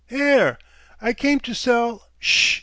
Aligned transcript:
"'Ere! 0.09 0.57
I 0.99 1.13
came 1.13 1.39
to 1.41 1.53
sell" 1.53 2.07
"Ssh!" 2.19 2.59